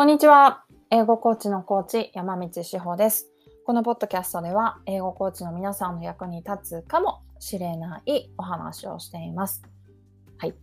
[0.00, 0.64] こんにちは。
[0.88, 3.28] 英語コーチのコーチ、山道志保です。
[3.66, 9.62] このポッドキャストでは、英語コーチの皆さんの役に立つかもしれないお話をしています。
[10.38, 10.54] はい。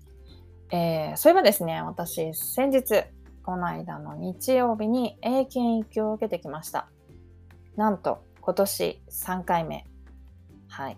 [0.72, 3.04] えー、そういえばですね、私、先日、
[3.44, 6.90] この間の日曜日に英検1級を受けてきました。
[7.76, 9.86] なんと、今年3回目。
[10.68, 10.98] はい。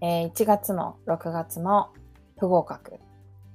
[0.00, 1.90] えー、1月も6月も
[2.38, 2.94] 不合格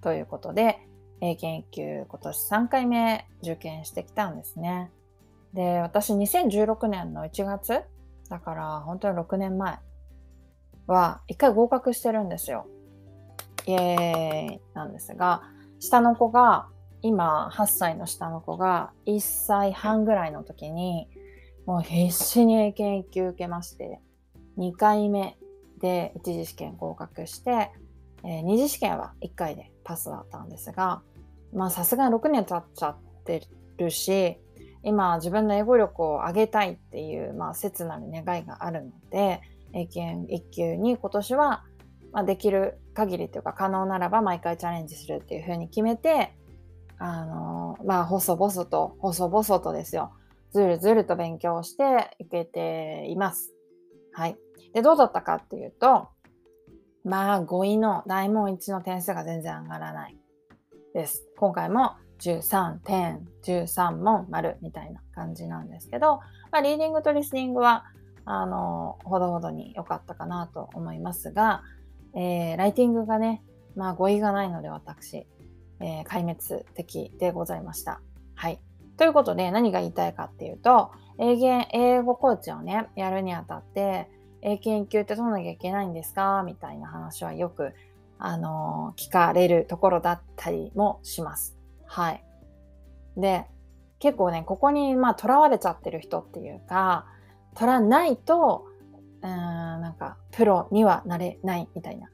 [0.01, 0.87] ということで、
[1.21, 4.91] 英検1今年3回目受験してきたんですね。
[5.53, 7.81] で、私2016年の1月
[8.29, 9.79] だから本当に6年前
[10.87, 12.67] は1回合格してるんですよ。
[13.65, 15.43] イエーイなんですが、
[15.79, 16.67] 下の子が、
[17.01, 21.07] 今8歳の下の子が1歳半ぐらいの時に
[21.65, 24.01] もう必死に英検1級受けまして、
[24.57, 25.37] 2回目
[25.79, 27.71] で1次試験合格して、
[28.23, 31.01] えー、2次試験は1回でパスだったんですが、
[31.53, 34.37] まあさすがに6年経っちゃってるし、
[34.83, 39.41] 今自分の英語力を上げたいっていう、まあ、切なる願いがあるので、
[39.73, 41.63] 英検1級に今年は、
[42.11, 46.33] まあ、できる限りというか可能ならば毎回チャレンジするっていうふうに決めて、
[46.97, 50.13] あの、まあ、細々と、細々とですよ。
[50.51, 53.53] ずるずると勉強していけています。
[54.13, 54.37] はい。
[54.73, 56.07] で、どうだったかっていうと、
[57.03, 60.17] まあ、5位の大問1の点数が全然上がらない。
[60.93, 61.27] です。
[61.37, 66.19] 今回も13点、13問丸みたいな感じなんですけど、
[66.51, 67.85] まあ、リーディングとリスニングは、
[68.25, 71.63] あの、ほどほどに良かったかなと思いますが、
[72.15, 73.43] えー、ライティングがね、
[73.75, 75.27] まあ語彙がないので私、
[75.79, 78.01] えー、壊滅的でございました。
[78.35, 78.59] はい。
[78.97, 84.09] ということで何が言いたいかっていうと、英言、英語コーチをね、やるにあたって、
[84.41, 86.43] 英研究って取らなきゃいけないんですか？
[86.45, 87.73] みたいな話はよく
[88.17, 91.57] あの、聞かれるところだったりもします。
[91.85, 92.23] はい。
[93.15, 93.45] で、
[93.99, 97.05] 結構ね、ここに、まあ、囚われちゃってる人っていうか、
[97.55, 98.65] 取らないと、
[99.21, 102.09] うん、なんか、プロにはなれないみたいな。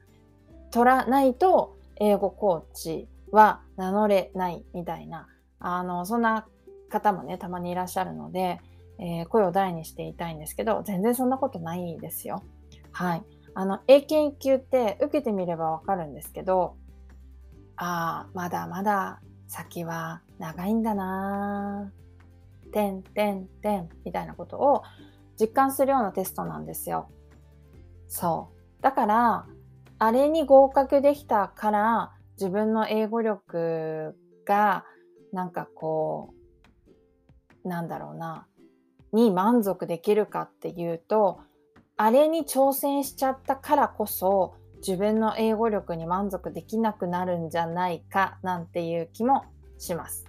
[0.70, 5.26] 取らないと、英語コーチは名乗れないみたいな、
[5.58, 6.46] あの、そんな
[6.88, 8.60] 方もね、たまにいらっしゃるので、
[8.98, 12.42] えー、声を大にしていたいんですけど、全然そんなことないですよ。
[12.92, 13.22] はい。
[13.54, 16.76] あの、英検1級って受けてみればわかるんですけど、
[17.76, 22.72] ああ、まだまだ先は長いんだなぁ。
[22.72, 24.82] てんてんてんみたいなことを
[25.40, 27.08] 実感するようなテストなんですよ。
[28.08, 28.82] そう。
[28.82, 29.46] だから、
[29.98, 34.14] あれに合格できたから自分の英語力
[34.44, 34.84] が
[35.32, 36.34] なんかこ
[37.64, 38.46] う、なんだろうな、
[39.16, 41.40] に満足できるかっていうと、
[41.96, 44.54] あれに挑戦しちゃったからこそ
[44.86, 49.44] 自分の英語力に満足できなくなるんじゃないかなんていう気も
[49.78, 50.26] します。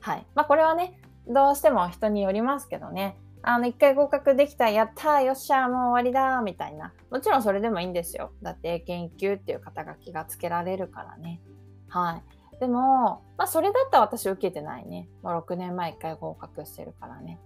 [0.00, 0.26] はい。
[0.36, 3.18] まあこれはね、どうしても人によりますけどね。
[3.42, 6.92] あの、一回合格できた、やったー、よっしゃー、もう終わりだー、みたいな。
[7.10, 8.30] もちろんそれでもいいんですよ。
[8.40, 11.40] だって英検1級っていう肩書きがつけられるからね。
[11.88, 12.22] は
[12.56, 12.58] い。
[12.60, 15.08] でも、まあそれだったら私受けてないね。
[15.22, 17.40] もう6年前一回合格してるからね。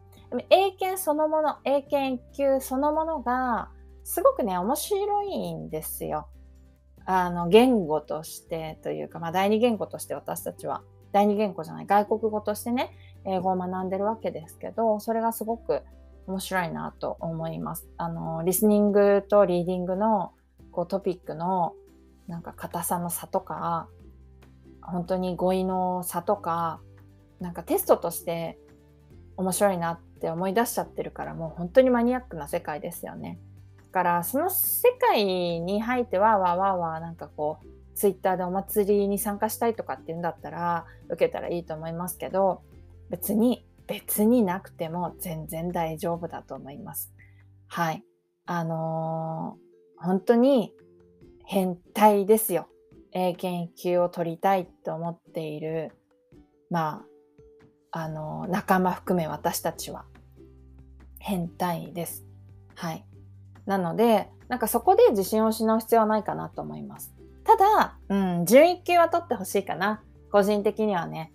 [0.50, 3.70] 英検そのもの、英検1級そのものが、
[4.04, 6.28] すごくね、面白いんですよ。
[7.04, 10.82] あの、言語としてというか、まあ、第二言語として私たちは、
[11.12, 12.90] 第二言語じゃない、外国語としてね、
[13.24, 15.82] 英語を学んでるわけですけど、それがすごく
[16.26, 17.88] 面白いなと思います。
[17.96, 20.32] あの、リスニングとリーディングの
[20.72, 21.74] こうトピックの
[22.28, 23.88] なんか硬さの差とか、
[24.82, 26.80] 本当に語彙の差とか、
[27.40, 28.58] なんかテストとして
[29.36, 33.38] 面白いなって思い出しちゃってるからもう本当にマニアックな世界ですよね。
[33.76, 37.66] だからその世界に入ってわーわーわーわーなんかこう
[37.96, 42.62] ツイッターでお祭りに参加したいとかっていうんだったら受けたらいいと思いますけど
[43.10, 47.12] 別に別になくても全然大丈夫だと思います。
[47.68, 48.02] はい。
[48.46, 50.72] あのー、本当に
[51.44, 52.68] 変態ですよ。
[53.12, 55.92] 英検級を取りたいと思っている、
[56.70, 57.06] まあ、
[57.96, 60.04] あの、仲間含め私たちは
[61.18, 62.26] 変態です。
[62.74, 63.06] はい。
[63.64, 67.14] なので、なんかそこで自信を失う必要はないかなと思います。
[67.42, 70.02] ただ、うん、準1級は取ってほしいかな。
[70.30, 71.32] 個人的にはね。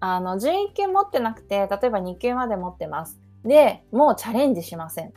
[0.00, 3.20] あの、準1級持ってなくて、例えば2級まで持ってます。
[3.44, 5.12] で、もうチャレンジしません。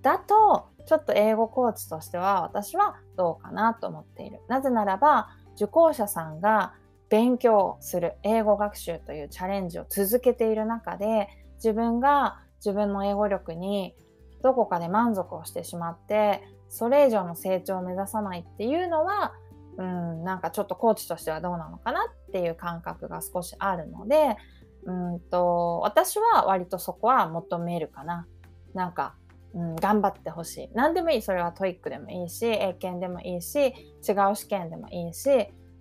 [0.00, 4.42] だと、ちょっと英語コーチとしては私はどうかなと思っている。
[4.46, 6.74] なぜならば、受講者さんが
[7.10, 13.94] 勉強する英語学習というチャレンジを続けている中で自分が自分の英語力に
[14.42, 19.34] どこかで満足をしてしまってそれ以上の成長を目指さないっていうのは
[19.76, 24.36] うんなんかちょっとコーチとしてはどうなのかなっていう感覚が少しあるので
[24.84, 28.26] うんと、私は割とそこは求めるかな。
[28.74, 29.14] なんか、
[29.54, 30.70] うん、頑張ってほしい。
[30.74, 31.22] 何でもいい。
[31.22, 35.28] それは TOEIC でもいいし、英検でもいいし、違う試験でもいいし、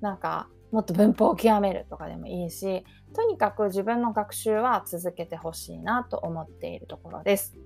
[0.01, 2.83] なんか、もっと文法を極めるとかでもいいし、
[3.15, 7.57] とにかく自分の学習は続けてほしいなと思っているところです。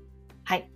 [0.44, 0.72] はい。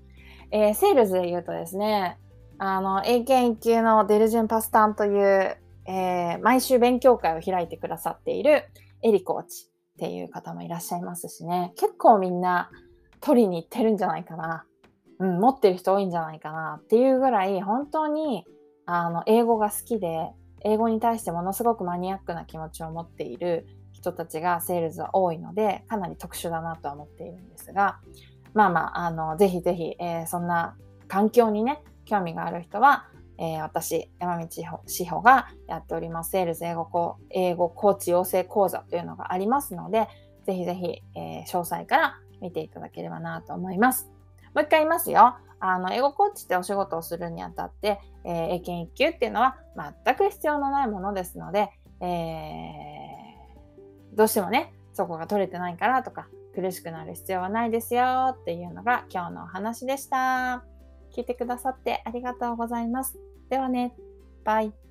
[0.51, 2.17] えー、セールズで言うとですね、
[2.57, 8.65] あの、英検1級のデルジェンパスタンという、えー、毎週勉強会を開いてくださっている
[9.03, 12.69] エリコーチっていう方もいらっしゃいますしね、結構みんな
[13.21, 14.65] 取りに行ってるんじゃないかな。
[15.19, 18.45] うん、持ってる人多いんじゃないかなっていうぐらい、本当に、
[18.85, 20.31] あの、英語が好きで、
[20.63, 27.99] 英語に対してものすごくマニアックな気持ちを持っている人たちがセールスは多いので、かなり特殊だなとは思っているんですが、
[28.53, 30.75] まあまあ、あの、ぜひぜひ、えー、そんな
[31.07, 33.07] 環境にね、興味がある人は、
[33.37, 34.47] えー、私、山道
[34.87, 40.07] 志保がやっております、セールス英語英語コーチ養成講座というのがありますので、
[40.45, 44.09] ぜひぜひ、えー、詳細から見ていただければなと思います。
[44.55, 45.37] もう一回言いますよ。
[45.59, 49.57] あの、英語コーチってお仕事をするにあたって、えー、英検1級っていうのは
[50.05, 51.69] 全く必要のないものですので、
[52.01, 60.63] えー、どうしてもね、そこが取れてないからとか、苦しくなる必要はないですよっていうのが今日のお話でした。
[61.15, 63.17] 聞いてくださってありがとうございます。
[63.49, 63.95] ではね、
[64.43, 64.86] バイ。